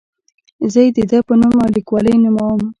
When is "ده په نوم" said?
1.09-1.55